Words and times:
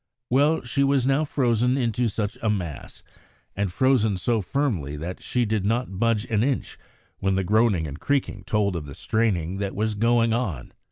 Well, 0.31 0.63
she 0.63 0.83
was 0.83 1.05
now 1.05 1.23
frozen 1.25 1.77
into 1.77 2.07
such 2.07 2.35
a 2.41 2.49
mass, 2.49 3.03
and 3.55 3.71
frozen 3.71 4.17
so 4.17 4.41
firmly 4.41 4.97
that 4.97 5.21
she 5.21 5.45
did 5.45 5.63
not 5.63 5.99
budge 5.99 6.25
an 6.25 6.41
inch 6.41 6.79
when 7.19 7.35
the 7.35 7.43
groaning 7.43 7.85
and 7.85 7.99
creaking 7.99 8.45
told 8.45 8.75
of 8.75 8.85
the 8.85 8.95
straining 8.95 9.57
that 9.57 9.75
was 9.75 9.93
going 9.93 10.33
on. 10.33 10.73